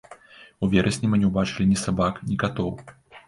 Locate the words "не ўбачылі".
1.25-1.67